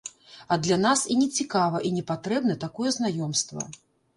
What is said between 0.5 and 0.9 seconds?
А для